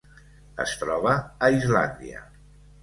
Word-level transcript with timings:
Es 0.65 0.73
troba 0.85 1.13
a 1.49 1.53
Islàndia. 1.61 2.29